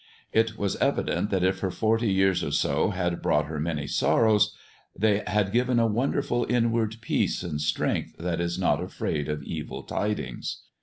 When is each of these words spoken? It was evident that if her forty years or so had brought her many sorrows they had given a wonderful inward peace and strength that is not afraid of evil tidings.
It 0.33 0.57
was 0.57 0.77
evident 0.77 1.29
that 1.29 1.43
if 1.43 1.59
her 1.59 1.69
forty 1.69 2.11
years 2.11 2.43
or 2.43 2.49
so 2.49 2.89
had 2.89 3.21
brought 3.21 3.45
her 3.45 3.59
many 3.59 3.85
sorrows 3.85 4.55
they 4.97 5.21
had 5.27 5.51
given 5.51 5.77
a 5.77 5.85
wonderful 5.85 6.43
inward 6.49 6.95
peace 7.01 7.43
and 7.43 7.61
strength 7.61 8.17
that 8.17 8.41
is 8.41 8.57
not 8.57 8.81
afraid 8.81 9.29
of 9.29 9.43
evil 9.43 9.83
tidings. 9.83 10.63